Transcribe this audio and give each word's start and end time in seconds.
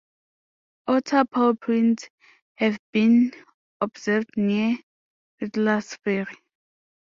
Otter 0.87 1.25
pawprints 1.25 2.09
have 2.55 2.79
been 2.91 3.31
observed 3.81 4.31
near 4.35 4.79
Fiddlers 5.37 5.93
Ferry. 6.03 6.35